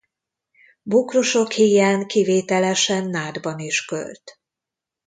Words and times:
Bokrosok 0.83 1.51
híján 1.51 2.07
kivételesen 2.07 3.07
nádban 3.09 3.59
is 3.59 3.85
költ. 3.85 4.39